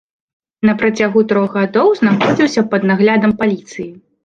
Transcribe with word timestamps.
На 0.69 0.73
працягу 0.79 1.23
трох 1.33 1.59
гадоў, 1.59 1.93
знаходзіўся 2.01 2.65
пад 2.75 2.91
наглядам 2.95 3.39
паліцыі. 3.45 3.89